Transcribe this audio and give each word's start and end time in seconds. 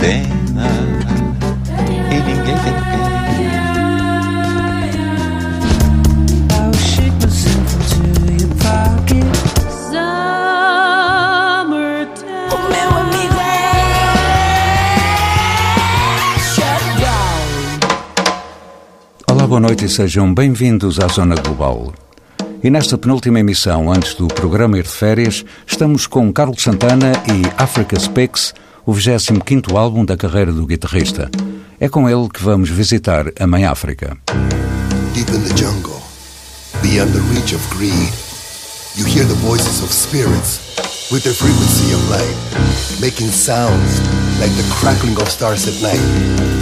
Condena 0.00 0.64
e 2.10 2.14
ninguém 2.22 2.56
tem 2.56 2.72
pena. 2.72 3.60
I'll 6.56 6.72
shake 6.72 7.12
myself 7.20 7.68
into 7.76 8.32
your 8.32 8.48
pocket. 8.56 9.28
Summertime. 9.90 10.40
O 12.48 12.58
meu 12.70 12.90
amigo 12.98 13.38
é. 13.40 13.44
Olá, 19.30 19.46
boa 19.46 19.60
noite 19.60 19.84
e 19.84 19.88
sejam 19.90 20.32
bem-vindos 20.32 20.98
à 20.98 21.08
Zona 21.08 21.34
Global. 21.34 21.92
E 22.62 22.70
nesta 22.70 22.96
penúltima 22.96 23.40
emissão, 23.40 23.92
antes 23.92 24.14
do 24.14 24.28
programa 24.28 24.78
ir 24.78 24.84
de 24.84 24.88
férias, 24.88 25.44
estamos 25.66 26.06
com 26.06 26.32
Carlos 26.32 26.62
Santana 26.62 27.12
e 27.26 27.42
Africa 27.62 28.00
Speaks, 28.00 28.54
o 28.86 28.92
25º 28.92 29.76
álbum 29.76 30.04
da 30.04 30.16
carreira 30.16 30.52
do 30.52 30.66
guitarrista. 30.66 31.30
É 31.78 31.88
com 31.88 32.08
ele 32.08 32.28
que 32.28 32.42
vamos 32.42 32.68
visitar 32.68 33.26
a 33.38 33.46
Mãe 33.46 33.64
África. 33.64 34.16
Deep 35.14 35.30
in 35.32 35.42
the 35.42 35.56
jungle, 35.56 36.00
beyond 36.82 37.12
the 37.12 37.20
reach 37.34 37.54
of 37.54 37.66
greed, 37.74 38.12
you 38.96 39.04
hear 39.06 39.24
the 39.26 39.34
voices 39.40 39.82
of 39.82 39.92
spirits 39.92 40.60
with 41.10 41.24
their 41.24 41.34
frequency 41.34 41.92
of 41.92 42.00
light, 42.10 42.36
making 43.00 43.28
sounds 43.28 43.98
like 44.38 44.52
the 44.54 44.68
crackling 44.70 45.16
of 45.20 45.28
stars 45.28 45.66
at 45.66 45.74
night, 45.82 46.00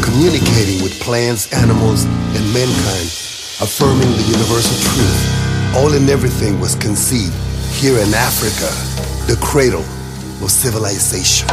communicating 0.02 0.82
with 0.82 0.98
plants, 1.00 1.52
animals, 1.52 2.04
and 2.04 2.44
mankind, 2.54 3.08
affirming 3.60 4.10
the 4.16 4.24
universal 4.24 4.76
truth. 4.94 5.76
All 5.76 5.92
and 5.92 6.08
everything 6.08 6.58
was 6.60 6.74
conceived 6.76 7.34
here 7.74 7.98
in 7.98 8.14
Africa, 8.14 8.72
the 9.26 9.36
cradle 9.44 9.84
of 10.42 10.50
civilization. 10.50 11.48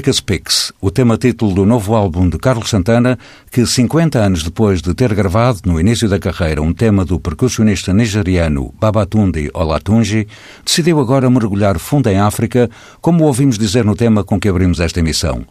Africa 0.00 0.14
Speaks, 0.14 0.72
o 0.80 0.90
tema-título 0.90 1.52
do 1.52 1.66
novo 1.66 1.94
álbum 1.94 2.26
de 2.26 2.38
Carlos 2.38 2.70
Santana, 2.70 3.18
que 3.50 3.66
50 3.66 4.18
anos 4.18 4.42
depois 4.42 4.80
de 4.80 4.94
ter 4.94 5.12
gravado, 5.14 5.60
no 5.66 5.78
início 5.78 6.08
da 6.08 6.18
carreira, 6.18 6.62
um 6.62 6.72
tema 6.72 7.04
do 7.04 7.20
percussionista 7.20 7.92
nigeriano 7.92 8.72
Babatunde 8.80 9.50
Olatunji, 9.52 10.26
decidiu 10.64 11.00
agora 11.00 11.28
mergulhar 11.28 11.78
fundo 11.78 12.08
em 12.08 12.18
África, 12.18 12.70
como 13.02 13.24
ouvimos 13.24 13.58
dizer 13.58 13.84
no 13.84 13.94
tema 13.94 14.24
com 14.24 14.40
que 14.40 14.48
abrimos 14.48 14.80
esta 14.80 15.00
emissão. 15.00 15.44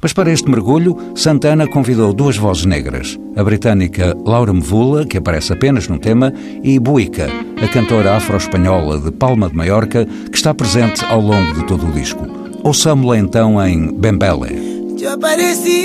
Mas 0.00 0.12
para 0.12 0.32
este 0.32 0.50
mergulho, 0.50 0.98
Santana 1.14 1.68
convidou 1.68 2.12
duas 2.12 2.36
vozes 2.36 2.64
negras, 2.64 3.16
a 3.36 3.44
britânica 3.44 4.16
Laura 4.26 4.52
Mvula, 4.52 5.06
que 5.06 5.18
aparece 5.18 5.52
apenas 5.52 5.86
num 5.86 5.98
tema, 5.98 6.32
e 6.64 6.76
Buica, 6.80 7.28
a 7.62 7.68
cantora 7.68 8.16
afro-espanhola 8.16 8.98
de 8.98 9.12
Palma 9.12 9.48
de 9.48 9.54
Maiorca, 9.54 10.04
que 10.04 10.36
está 10.36 10.52
presente 10.52 11.04
ao 11.04 11.20
longo 11.20 11.54
de 11.54 11.64
todo 11.66 11.86
o 11.86 11.92
disco. 11.92 12.41
Ouçamo-la 12.64 13.18
então 13.18 13.60
em 13.60 13.90
Bembele. 13.92 14.94
Yo 14.96 15.10
aparecí 15.10 15.84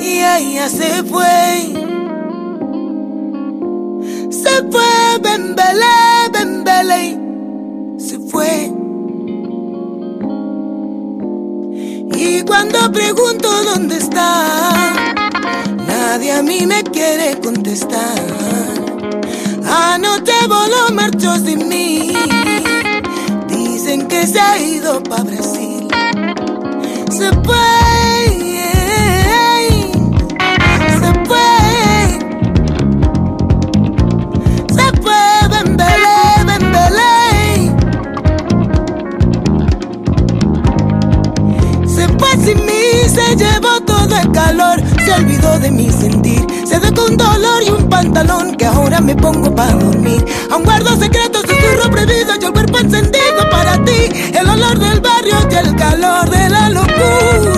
y 0.00 0.18
ella 0.18 0.68
se 0.68 1.04
fue. 1.04 1.72
Se 4.30 4.50
fue, 4.68 5.18
Bembele, 5.22 6.28
Bembele, 6.32 7.18
se 7.98 8.18
fue. 8.18 8.72
Y 12.18 12.42
cuando 12.42 12.90
pregunto 12.90 13.48
dónde 13.62 13.96
está, 13.98 15.04
nadie 15.86 16.32
a 16.32 16.42
mí 16.42 16.66
me 16.66 16.82
quiere 16.82 17.38
contestar. 17.40 18.18
Anoche 19.64 20.32
voló, 20.48 20.90
marchó 20.92 21.36
sin 21.36 21.68
mí 21.68 22.12
dicen 23.90 24.06
que 24.06 24.26
se 24.26 24.40
ha 24.40 24.58
ido 24.58 25.02
pa' 25.02 25.22
Brasil. 25.24 25.88
Se 27.10 27.30
fue, 27.42 27.56
se 31.00 31.10
fue, 31.26 31.48
se 34.76 34.86
fue, 35.02 35.22
Bembele, 35.50 36.18
Bembele. 36.46 37.14
Se 41.86 42.04
fue 42.18 42.30
sin 42.44 42.58
mí, 42.64 43.08
se 43.08 43.36
llevó 43.36 43.80
todo 43.84 44.16
el 44.16 44.30
calor, 44.30 44.80
se 45.10 45.16
olvidó 45.16 45.58
de 45.58 45.70
mi 45.72 45.90
sentir, 45.90 46.46
se 46.64 46.78
dejó 46.78 47.06
un 47.06 47.16
dolor 47.16 47.62
y 47.66 47.70
un 47.70 47.88
pantalón 47.88 48.54
que 48.56 48.64
ahora 48.64 49.00
me 49.00 49.16
pongo 49.16 49.52
para 49.52 49.72
dormir. 49.72 50.24
Aún 50.50 50.62
guardo 50.62 50.96
secretos, 50.96 51.42
susurro 51.42 51.90
prohibido 51.90 52.34
y 52.40 52.44
el 52.44 52.52
cuerpo 52.52 52.78
encendido 52.78 53.50
para 53.50 53.84
ti. 53.84 54.08
El 54.38 54.48
olor 54.48 54.78
del 54.78 55.00
barrio 55.00 55.34
y 55.50 55.54
el 55.54 55.74
calor 55.74 56.30
de 56.30 56.48
la 56.48 56.70
locura 56.70 57.49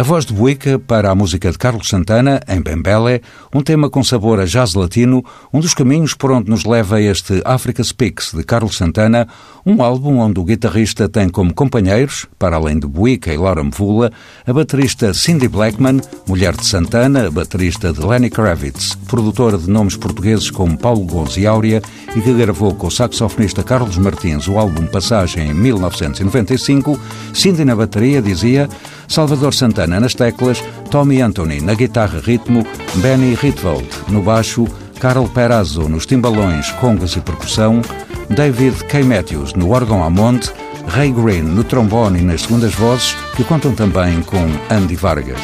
A 0.00 0.02
voz 0.02 0.24
de 0.24 0.32
Buica 0.32 0.78
para 0.78 1.10
a 1.10 1.14
música 1.14 1.52
de 1.52 1.58
Carlos 1.58 1.86
Santana, 1.86 2.40
em 2.48 2.58
Bembele, 2.62 3.20
um 3.54 3.60
tema 3.60 3.90
com 3.90 4.02
sabor 4.02 4.40
a 4.40 4.46
jazz 4.46 4.72
latino, 4.72 5.22
um 5.52 5.60
dos 5.60 5.74
caminhos 5.74 6.14
por 6.14 6.32
onde 6.32 6.48
nos 6.48 6.64
leva 6.64 7.02
este 7.02 7.42
Africa 7.44 7.84
Speaks 7.84 8.32
de 8.32 8.42
Carlos 8.42 8.78
Santana, 8.78 9.28
um 9.66 9.82
álbum 9.82 10.16
onde 10.16 10.40
o 10.40 10.44
guitarrista 10.44 11.06
tem 11.06 11.28
como 11.28 11.52
companheiros, 11.52 12.26
para 12.38 12.56
além 12.56 12.78
de 12.78 12.86
Buica 12.86 13.30
e 13.30 13.36
Laura 13.36 13.62
Mvula, 13.62 14.10
a 14.46 14.52
baterista 14.54 15.12
Cindy 15.12 15.48
Blackman, 15.48 16.00
mulher 16.26 16.56
de 16.56 16.64
Santana, 16.64 17.30
baterista 17.30 17.92
de 17.92 18.00
Lenny 18.00 18.30
Kravitz, 18.30 18.94
produtora 19.06 19.58
de 19.58 19.68
nomes 19.68 19.98
portugueses 19.98 20.50
como 20.50 20.78
Paulo 20.78 21.04
Gonz 21.04 21.36
e 21.36 21.46
Áurea 21.46 21.82
e 22.16 22.22
que 22.22 22.32
gravou 22.32 22.74
com 22.74 22.86
o 22.86 22.90
saxofonista 22.90 23.62
Carlos 23.62 23.98
Martins 23.98 24.48
o 24.48 24.58
álbum 24.58 24.86
Passagem 24.86 25.50
em 25.50 25.52
1995, 25.52 26.98
Cindy 27.34 27.66
na 27.66 27.76
bateria 27.76 28.22
dizia 28.22 28.66
Salvador 29.06 29.52
Santana 29.52 29.89
nas 29.98 30.14
teclas, 30.14 30.62
Tommy 30.90 31.22
Anthony 31.22 31.60
na 31.60 31.74
guitarra 31.74 32.20
ritmo, 32.20 32.64
Benny 32.96 33.34
Ritvold 33.34 33.88
no 34.08 34.22
baixo, 34.22 34.68
Carl 35.00 35.26
Perazzo 35.28 35.88
nos 35.88 36.06
timbalões, 36.06 36.70
congas 36.72 37.16
e 37.16 37.20
percussão, 37.20 37.80
David 38.28 38.84
K. 38.84 39.02
Matthews 39.02 39.54
no 39.54 39.70
órgão 39.70 40.04
a 40.04 40.10
monte, 40.10 40.52
Ray 40.86 41.10
Green 41.10 41.42
no 41.42 41.64
trombone 41.64 42.20
e 42.20 42.22
nas 42.22 42.42
segundas 42.42 42.74
vozes, 42.74 43.16
que 43.34 43.42
contam 43.42 43.74
também 43.74 44.20
com 44.22 44.46
Andy 44.68 44.94
Vargas. 44.94 45.40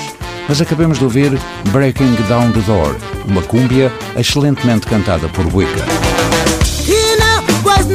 Mas 0.48 0.60
acabemos 0.60 0.98
de 0.98 1.04
ouvir 1.04 1.36
Breaking 1.72 2.14
Down 2.28 2.52
the 2.52 2.60
Door, 2.60 2.94
uma 3.26 3.42
cúmbia 3.42 3.90
excelentemente 4.16 4.86
cantada 4.86 5.28
por 5.30 5.46
Wicca. 5.52 5.84
Was 7.66 7.88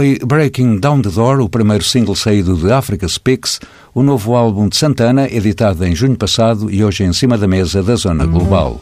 Foi 0.00 0.18
Breaking 0.24 0.78
Down 0.78 1.02
the 1.02 1.10
Door, 1.10 1.40
o 1.40 1.48
primeiro 1.50 1.84
single 1.84 2.16
saído 2.16 2.56
de 2.56 2.72
Africa 2.72 3.06
Speaks, 3.06 3.60
o 3.94 4.02
novo 4.02 4.34
álbum 4.34 4.66
de 4.66 4.74
Santana, 4.74 5.28
editado 5.30 5.84
em 5.84 5.94
junho 5.94 6.16
passado 6.16 6.70
e 6.70 6.82
hoje 6.82 7.04
em 7.04 7.12
cima 7.12 7.36
da 7.36 7.46
mesa 7.46 7.82
da 7.82 7.94
Zona 7.96 8.24
Global. 8.24 8.80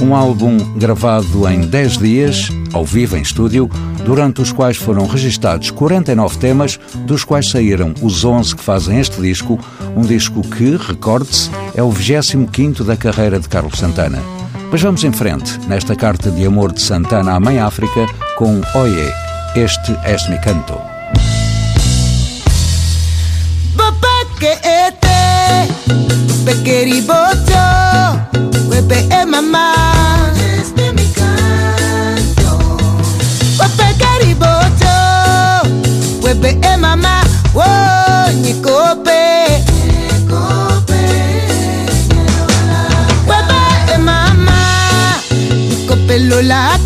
Um 0.00 0.14
álbum 0.14 0.56
gravado 0.78 1.46
em 1.50 1.60
10 1.60 1.98
dias, 1.98 2.48
ao 2.72 2.82
vivo 2.82 3.18
em 3.18 3.20
estúdio, 3.20 3.68
durante 4.06 4.40
os 4.40 4.50
quais 4.50 4.78
foram 4.78 5.06
registados 5.06 5.70
49 5.70 6.38
temas, 6.38 6.80
dos 7.04 7.24
quais 7.24 7.50
saíram 7.50 7.92
os 8.00 8.24
11 8.24 8.56
que 8.56 8.64
fazem 8.64 8.98
este 9.00 9.20
disco, 9.20 9.60
um 9.94 10.00
disco 10.00 10.40
que, 10.40 10.76
recorde-se, 10.76 11.50
é 11.74 11.82
o 11.82 11.90
25º 11.90 12.84
da 12.84 12.96
carreira 12.96 13.38
de 13.38 13.50
Carlos 13.50 13.78
Santana. 13.78 14.22
Mas 14.72 14.80
vamos 14.80 15.04
em 15.04 15.12
frente, 15.12 15.60
nesta 15.68 15.94
carta 15.94 16.30
de 16.30 16.46
amor 16.46 16.72
de 16.72 16.80
Santana 16.80 17.34
à 17.34 17.38
Mãe 17.38 17.58
África, 17.58 18.06
com 18.38 18.62
Oye, 18.74 19.27
Este 19.54 19.96
es 20.06 20.28
mi 20.28 20.38
canto. 20.38 20.80
Papa 23.76 24.08
que 24.38 24.52
este, 24.52 24.92
te, 25.00 25.68
pachiriboto, 26.44 27.62
webé 28.68 29.08
es 29.10 29.26
mamá. 29.26 30.32
Este 30.36 30.88
es 30.88 30.94
mi 30.94 31.06
canto. 31.12 32.76
Papa 33.56 33.74
pachiriboto, 33.98 34.94
webé 36.22 36.58
es 36.62 36.78
mamá. 36.78 37.22
Oh, 37.54 38.30
ni 38.42 38.52
cope, 38.62 39.64
ni 39.86 40.26
copé, 40.26 41.02
ni 42.10 42.20
lolá. 42.36 42.82
Webé 43.26 43.92
es 43.92 43.98
mamá, 43.98 45.20
ni 45.30 45.86
copé 45.86 46.18
lolá 46.20 46.78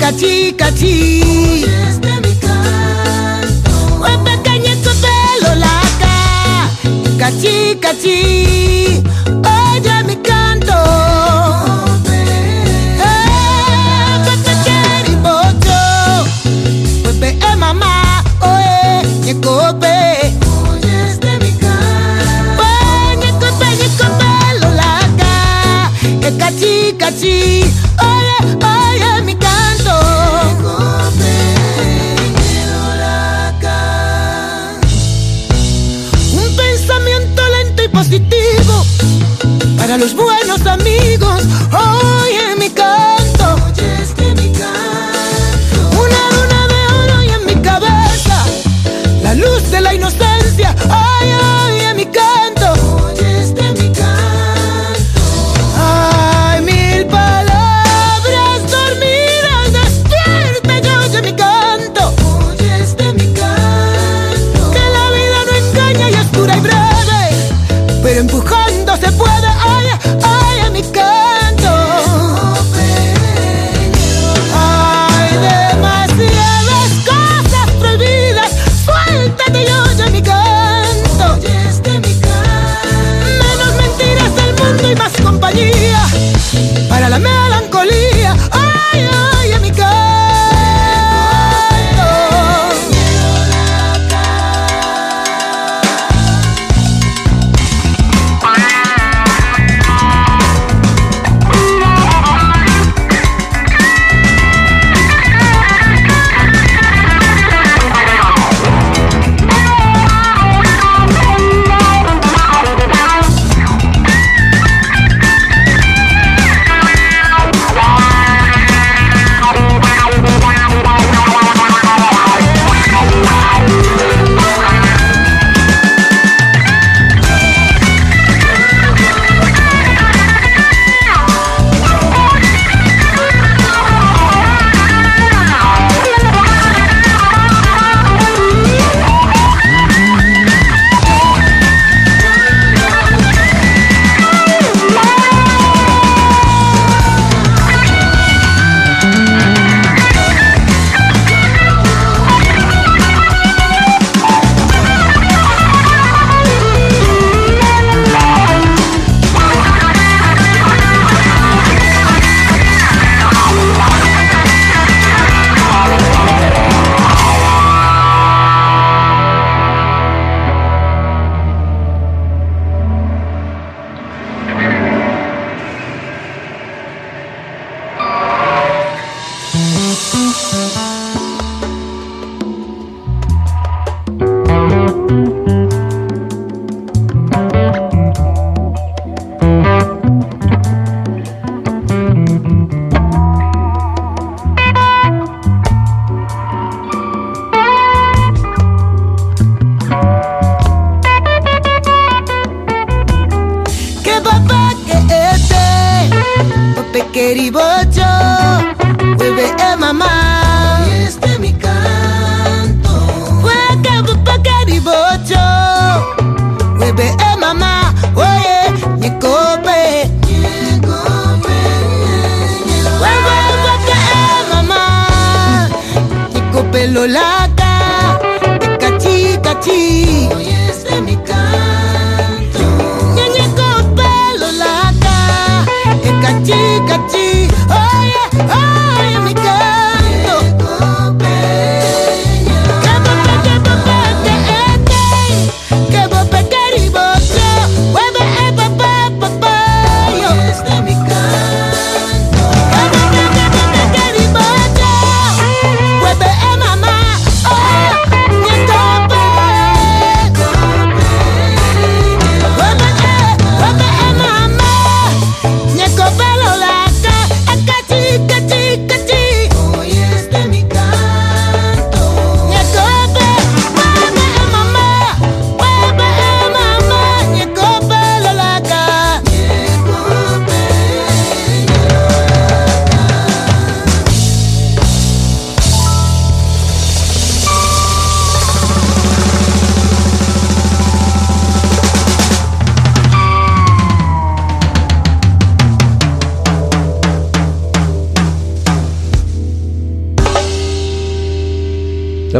cachi, 0.00 0.54
cachi. 0.56 1.64
Este 1.88 2.12
mi 2.22 2.34
canto. 2.44 3.70
Huepa 4.00 4.34
caña, 4.42 4.74
copelo, 4.84 5.54
laca, 5.64 6.70
cachi, 7.18 7.76
cachi. 7.80 8.49
Los 40.00 40.14
buenos 40.14 40.64
amigos. 40.66 41.42
Oye 41.72 42.56
mi 42.56 42.59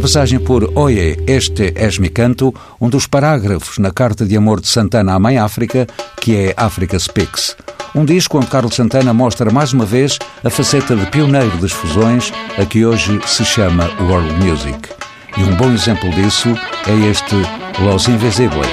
A 0.01 0.03
passagem 0.03 0.41
por 0.41 0.73
Oye, 0.77 1.23
este 1.27 1.75
és 1.77 1.99
me 1.99 2.09
canto, 2.09 2.55
um 2.81 2.89
dos 2.89 3.07
parágrafos 3.07 3.77
na 3.77 3.91
Carta 3.91 4.25
de 4.25 4.35
Amor 4.35 4.59
de 4.59 4.67
Santana 4.67 5.13
à 5.13 5.19
Mãe 5.19 5.37
África, 5.37 5.87
que 6.19 6.35
é 6.35 6.55
Africa 6.57 6.99
Speaks. 6.99 7.55
Um 7.95 8.07
disco 8.07 8.39
onde 8.39 8.47
Carlos 8.47 8.75
Santana 8.75 9.13
mostra 9.13 9.51
mais 9.51 9.75
uma 9.75 9.85
vez 9.85 10.19
a 10.43 10.49
faceta 10.49 10.97
de 10.97 11.05
pioneiro 11.11 11.55
das 11.59 11.73
fusões, 11.73 12.33
a 12.57 12.65
que 12.65 12.83
hoje 12.83 13.21
se 13.27 13.45
chama 13.45 13.91
World 14.01 14.33
Music. 14.43 14.89
E 15.37 15.43
um 15.43 15.55
bom 15.57 15.71
exemplo 15.71 16.09
disso 16.13 16.49
é 16.89 17.11
este 17.11 17.37
Los 17.85 18.09
Invisíveis. 18.09 18.71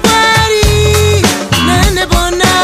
πάρει 0.00 1.20
Να 1.66 1.74
είναι 1.88 2.06
πονά. 2.06 2.56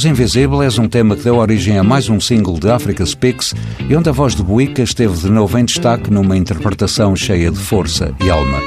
Los 0.00 0.04
Invisibles, 0.06 0.78
um 0.78 0.88
tema 0.88 1.14
que 1.14 1.24
deu 1.24 1.36
origem 1.36 1.76
a 1.76 1.84
mais 1.84 2.08
um 2.08 2.18
single 2.18 2.58
de 2.58 2.70
Africa 2.70 3.04
Speaks 3.04 3.54
e 3.86 3.94
onde 3.94 4.08
a 4.08 4.12
voz 4.12 4.34
de 4.34 4.42
Buica 4.42 4.82
esteve 4.82 5.14
de 5.14 5.30
novo 5.30 5.58
em 5.58 5.64
destaque 5.64 6.10
numa 6.10 6.36
interpretação 6.36 7.14
cheia 7.14 7.50
de 7.50 7.58
força 7.58 8.14
e 8.24 8.30
alma. 8.30 8.58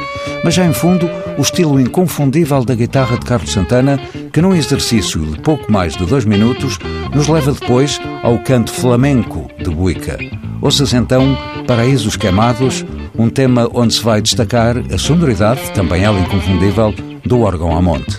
Mas 0.43 0.53
já 0.53 0.65
em 0.65 0.73
fundo, 0.73 1.09
o 1.37 1.41
estilo 1.41 1.79
inconfundível 1.79 2.63
da 2.63 2.75
guitarra 2.75 3.17
de 3.17 3.25
Carlos 3.25 3.51
Santana, 3.51 3.99
que 4.31 4.41
num 4.41 4.53
exercício 4.53 5.25
de 5.25 5.39
pouco 5.39 5.71
mais 5.71 5.95
de 5.95 6.05
dois 6.05 6.23
minutos, 6.23 6.77
nos 7.15 7.27
leva 7.27 7.51
depois 7.51 7.99
ao 8.21 8.37
canto 8.39 8.71
flamenco 8.71 9.49
de 9.57 9.71
Buica. 9.71 10.17
Ouças 10.61 10.93
então 10.93 11.35
Paraísos 11.65 12.15
Queimados, 12.15 12.85
um 13.17 13.29
tema 13.29 13.69
onde 13.73 13.95
se 13.95 14.03
vai 14.03 14.21
destacar 14.21 14.75
a 14.77 14.97
sonoridade, 14.97 15.71
também 15.73 16.03
ela 16.03 16.19
inconfundível, 16.19 16.93
do 17.25 17.41
órgão 17.41 17.75
a 17.75 17.81
monte. 17.81 18.17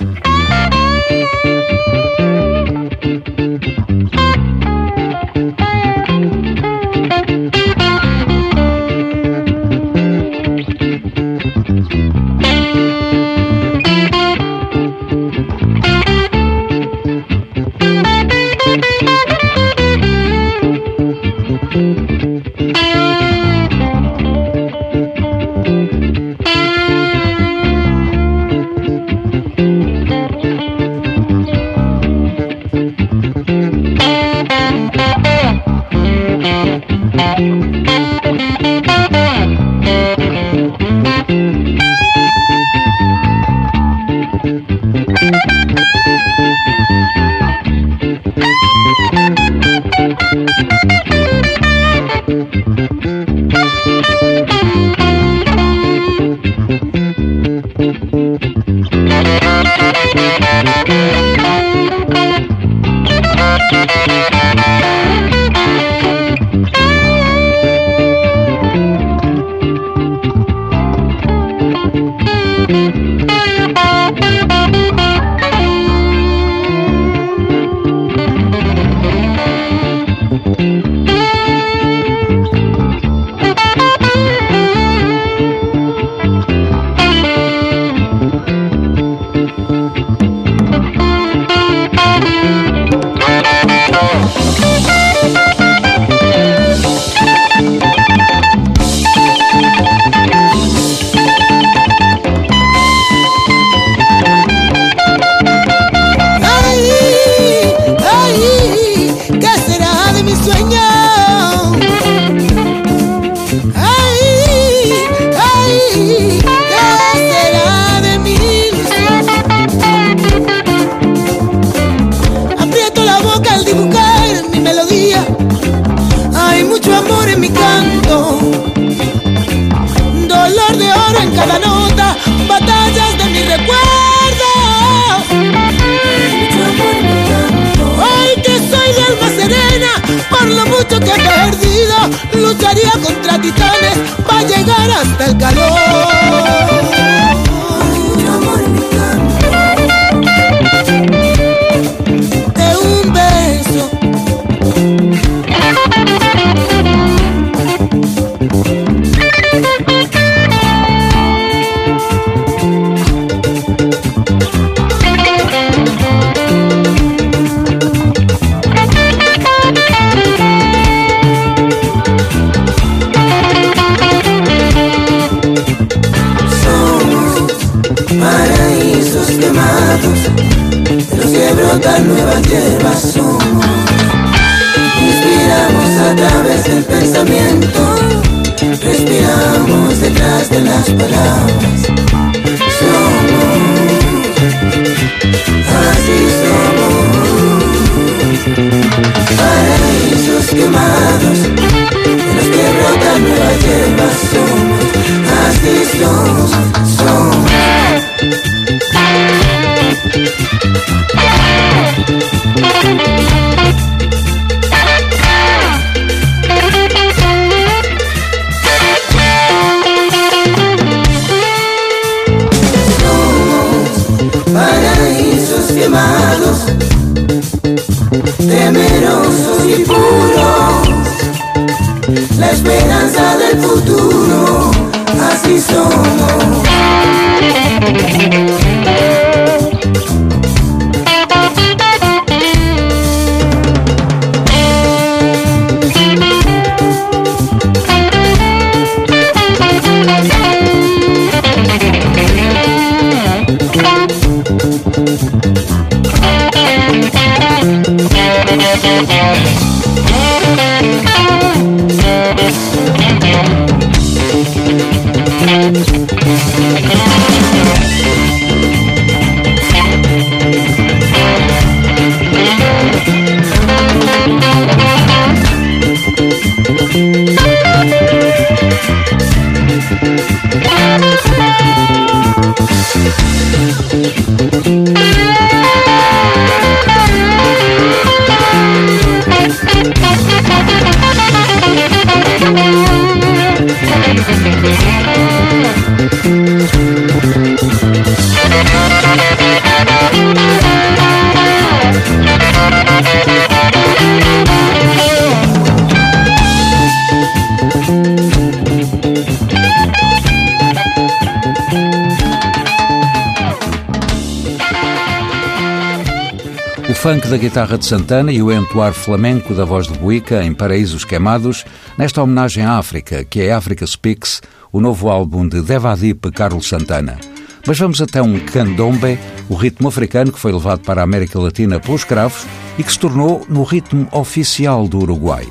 Funk 317.05 317.29
da 317.29 317.37
guitarra 317.37 317.77
de 317.77 317.85
Santana 317.85 318.33
e 318.33 318.43
o 318.43 318.51
entoar 318.51 318.95
flamenco 318.95 319.53
da 319.53 319.67
voz 319.67 319.87
de 319.87 319.93
Buica 319.99 320.43
em 320.43 320.55
Paraísos 320.55 321.05
Queimados, 321.05 321.63
nesta 321.99 322.23
homenagem 322.23 322.65
à 322.65 322.79
África, 322.79 323.23
que 323.23 323.43
é 323.43 323.53
Africa 323.53 323.87
Speaks, 323.87 324.41
o 324.73 324.81
novo 324.81 325.11
álbum 325.11 325.47
de 325.47 325.61
Devadip 325.61 326.31
Carlos 326.31 326.67
Santana. 326.67 327.19
Mas 327.67 327.79
vamos 327.79 328.01
até 328.01 328.23
um 328.23 328.39
candombe, 328.39 329.19
o 329.51 329.55
ritmo 329.55 329.89
africano 329.89 330.33
que 330.33 330.39
foi 330.39 330.51
levado 330.51 330.81
para 330.81 331.03
a 331.03 331.05
América 331.05 331.39
Latina 331.39 331.79
pelos 331.79 332.01
escravos 332.01 332.47
e 332.79 332.83
que 332.83 332.91
se 332.91 332.99
tornou 332.99 333.45
no 333.51 333.65
ritmo 333.65 334.09
oficial 334.11 334.89
do 334.89 335.01
Uruguai. 335.01 335.47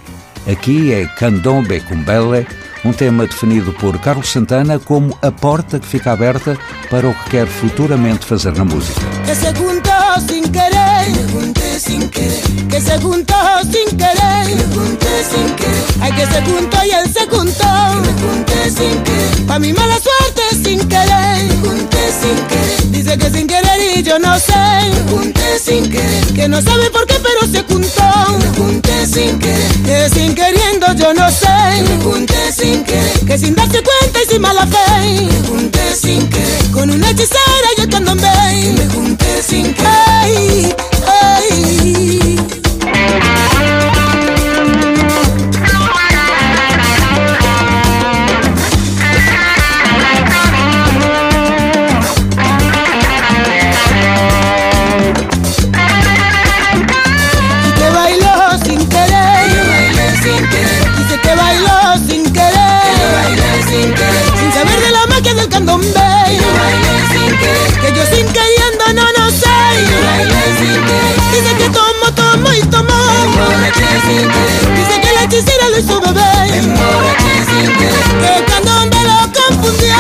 Aqui 0.52 0.92
é 0.92 1.06
Candombe 1.06 1.82
Cumbele, 1.82 2.48
um 2.86 2.92
tema 2.92 3.26
definido 3.26 3.74
por 3.74 4.00
Carlos 4.00 4.32
Santana 4.32 4.80
como 4.80 5.18
a 5.22 5.32
porta 5.32 5.80
que 5.80 5.88
fica 5.88 6.12
aberta 6.12 6.58
para 6.90 7.08
o 7.08 7.14
que 7.14 7.32
quer 7.32 7.48
futuramente 7.48 8.26
fazer 8.26 8.54
na 8.58 8.66
música. 8.66 9.02
Que 11.74 11.80
sin 11.80 12.08
querer. 12.12 12.68
Que 12.70 12.80
se 12.80 13.00
juntó 13.00 13.34
sin 13.64 13.98
querer, 13.98 14.46
me 14.46 14.76
junté 14.76 15.08
sin 15.28 15.56
querer. 15.56 15.84
Ay, 16.02 16.12
que 16.12 16.28
se 16.28 16.42
juntó 16.44 16.78
y 16.86 16.92
él 16.92 17.12
se 17.12 17.26
juntó, 17.26 17.66
me 18.06 18.14
junté 18.22 18.70
sin 18.70 19.04
querer. 19.04 19.46
Pa' 19.48 19.58
mi 19.58 19.74
mala 19.74 19.98
suerte 20.00 20.44
sin 20.64 20.88
querer, 20.88 21.44
me 21.46 21.68
junté 21.68 21.98
sin 22.22 22.36
querer. 22.46 22.92
Dice 22.92 23.18
que 23.18 23.30
sin 23.32 23.48
querer 23.48 23.98
y 23.98 24.04
yo 24.04 24.20
no 24.20 24.38
sé, 24.38 24.54
me 24.54 25.12
junté 25.12 25.60
sin 25.60 25.90
querer. 25.90 26.34
Que 26.36 26.48
no 26.48 26.62
sabe 26.62 26.92
por 26.92 27.08
qué 27.08 27.16
pero 27.16 27.52
se 27.52 27.64
juntó, 27.64 28.38
me 28.38 28.48
junté 28.56 29.08
sin 29.08 29.40
querer. 29.40 29.72
Que 29.84 30.10
sin 30.14 30.36
queriendo 30.36 30.94
yo 30.94 31.12
no 31.16 31.28
sé, 31.32 31.82
me 31.90 32.04
junté 32.04 32.52
sin 32.52 32.84
querer. 32.84 33.20
Que 33.26 33.36
sin 33.36 33.56
darse 33.56 33.82
cuenta 33.82 34.22
y 34.24 34.30
sin 34.30 34.42
mala 34.44 34.68
fe, 34.68 35.22
me 35.26 35.48
junté 35.48 35.96
sin 35.96 36.30
querer. 36.30 36.72
Con 36.72 36.92
una 36.92 37.10
hechicera 37.10 37.70
y 37.76 37.82
el 37.82 37.90
candombe, 37.90 38.30
me 38.78 38.88
junté 38.94 39.23
blessing. 39.44 39.74
Hey, 39.76 40.74
hey. 41.06 42.63
Dice 74.16 75.02
que 75.02 75.12
la 75.14 75.24
hechicera 75.24 75.70
lo 75.70 75.80
hizo 75.80 76.00
bebé. 76.00 76.22
Que 78.22 78.46
candombe 78.46 78.98
lo 79.04 79.18
confundió. 79.34 79.96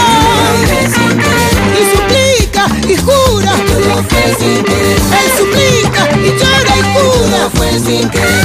Y 1.79 1.83
suplica 1.95 2.67
y 2.87 2.95
jura. 2.97 3.53
Él 3.55 5.31
suplica 5.37 6.01
y 6.17 6.29
llora 6.37 6.73
y 6.77 6.83
jura. 6.93 7.49
Que 7.53 7.71
la 7.71 7.79
soledad 7.79 8.42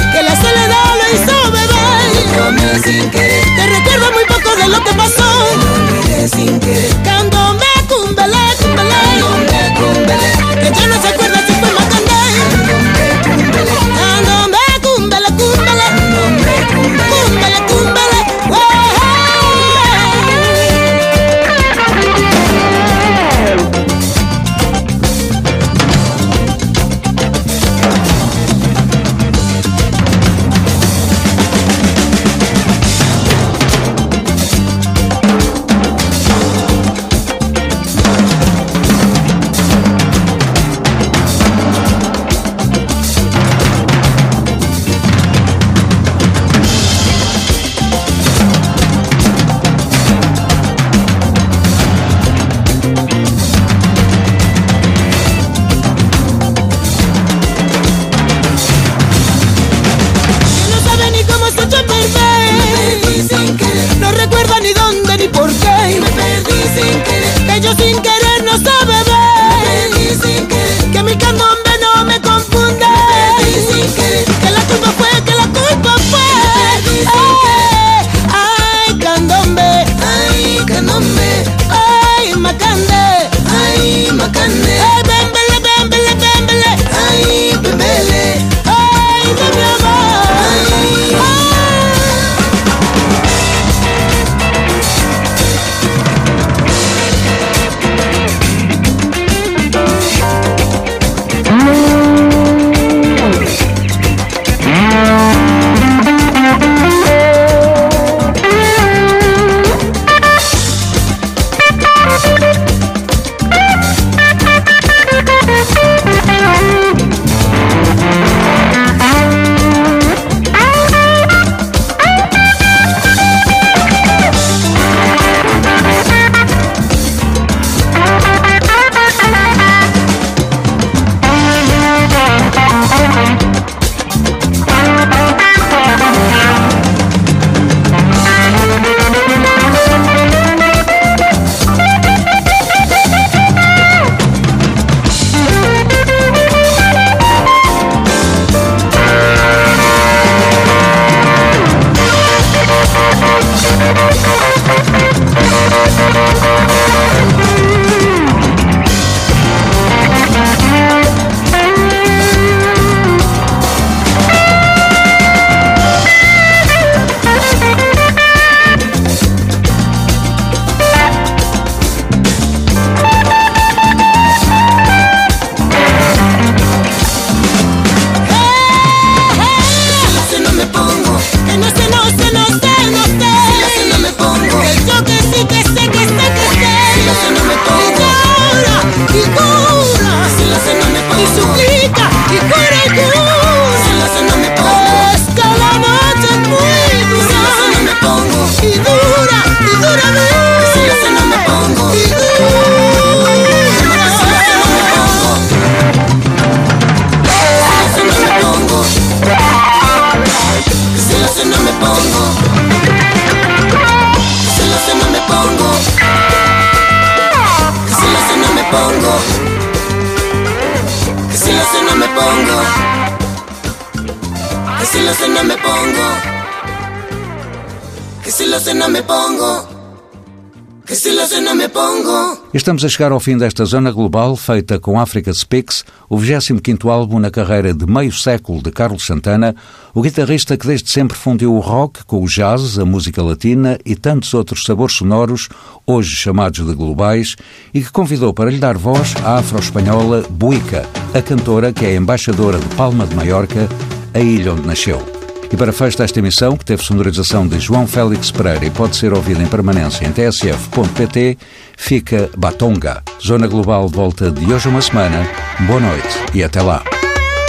Estamos 232.59 232.83
a 232.83 232.89
chegar 232.89 233.13
ao 233.13 233.21
fim 233.21 233.37
desta 233.37 233.63
Zona 233.63 233.89
Global, 233.89 234.35
feita 234.35 234.77
com 234.77 234.99
Africa 234.99 235.33
Speaks, 235.33 235.85
o 236.09 236.17
25º 236.17 236.89
álbum 236.89 237.17
na 237.17 237.31
carreira 237.31 237.73
de 237.73 237.85
meio 237.85 238.11
século 238.11 238.61
de 238.61 238.69
Carlos 238.69 239.05
Santana, 239.05 239.55
o 239.93 240.01
guitarrista 240.01 240.57
que 240.57 240.67
desde 240.67 240.91
sempre 240.91 241.15
fundiu 241.15 241.55
o 241.55 241.61
rock 241.61 242.03
com 242.03 242.21
o 242.21 242.27
jazz, 242.27 242.77
a 242.77 242.83
música 242.83 243.23
latina 243.23 243.79
e 243.85 243.95
tantos 243.95 244.33
outros 244.33 244.65
sabores 244.65 244.97
sonoros, 244.97 245.47
hoje 245.87 246.13
chamados 246.13 246.67
de 246.67 246.73
globais, 246.73 247.37
e 247.73 247.79
que 247.79 247.93
convidou 247.93 248.33
para 248.33 248.51
lhe 248.51 248.59
dar 248.59 248.77
voz 248.77 249.15
a 249.23 249.37
afro-espanhola 249.37 250.25
Buica, 250.29 250.85
a 251.13 251.21
cantora 251.21 251.71
que 251.71 251.85
é 251.85 251.95
embaixadora 251.95 252.59
de 252.59 252.67
Palma 252.75 253.07
de 253.07 253.15
Maiorca, 253.15 253.69
a 254.13 254.19
ilha 254.19 254.51
onde 254.51 254.67
nasceu. 254.67 255.18
E 255.51 255.57
para 255.57 255.73
fecho 255.73 255.97
desta 255.97 256.19
emissão, 256.19 256.55
que 256.55 256.63
teve 256.63 256.83
sonorização 256.83 257.47
de 257.47 257.59
João 257.59 257.87
Félix 257.87 258.31
Pereira 258.31 258.65
e 258.65 258.69
pode 258.69 258.95
ser 258.95 259.13
ouvida 259.13 259.41
em 259.41 259.47
permanência 259.47 260.05
em 260.05 260.11
tsf.pt, 260.11 261.37
fica 261.77 262.29
Batonga. 262.37 263.01
Zona 263.25 263.47
Global 263.47 263.87
volta 263.87 264.29
de 264.29 264.53
hoje 264.53 264.69
uma 264.69 264.81
semana. 264.81 265.27
Boa 265.61 265.79
noite 265.79 266.17
e 266.33 266.43
até 266.43 266.61
lá. 266.61 266.83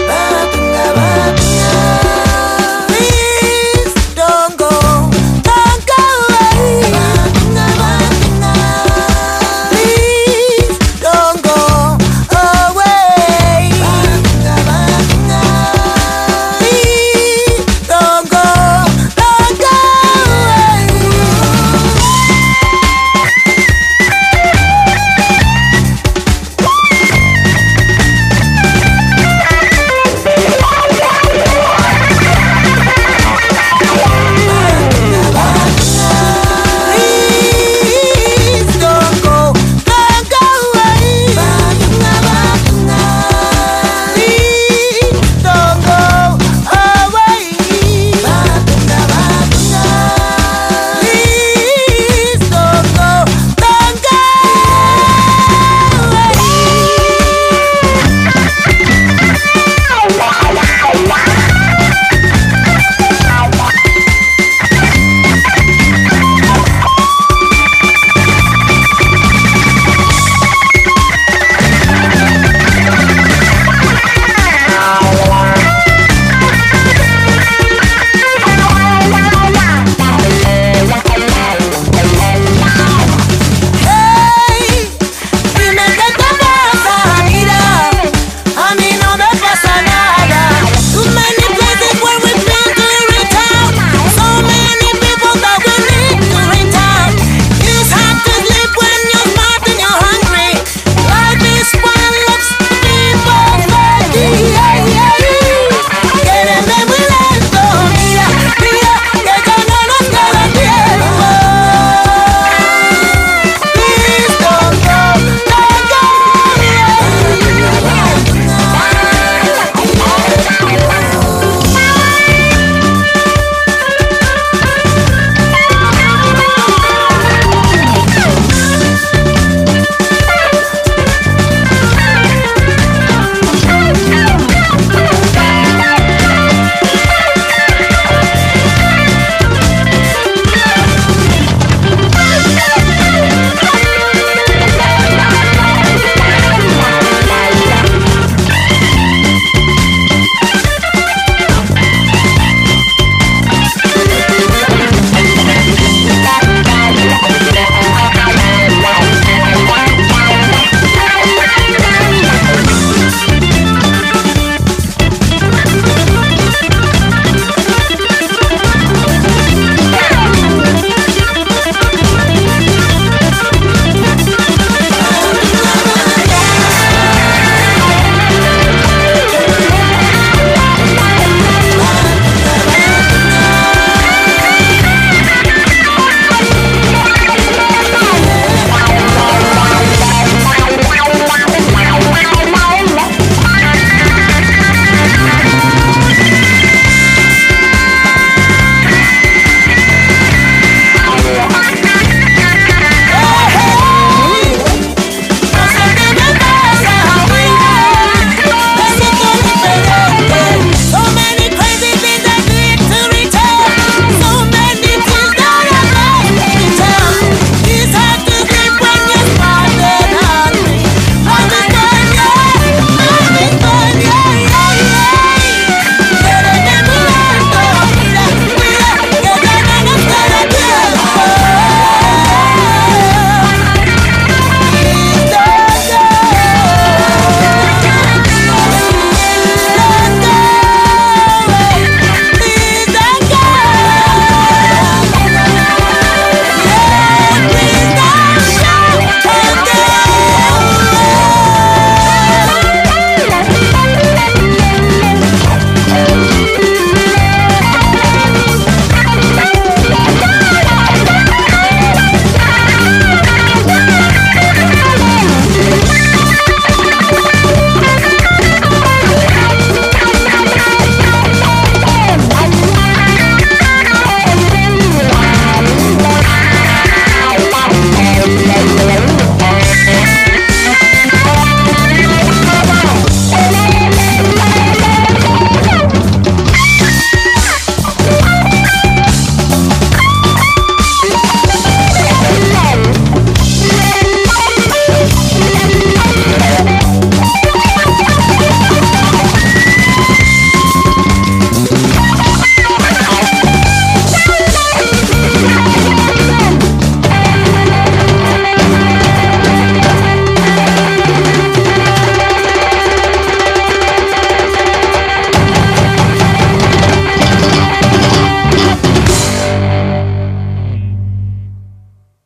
Batonga, 0.06 0.94
batonga. 0.94 1.59